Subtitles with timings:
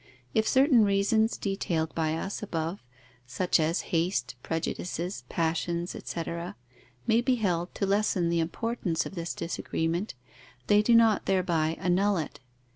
[0.33, 2.79] If certain reasons detailed by us, above,
[3.27, 6.55] such as haste, prejudices, passions, etc.,
[7.05, 10.15] may be held to lessen the importance of this disagreement,
[10.65, 12.39] they do not thereby annul it.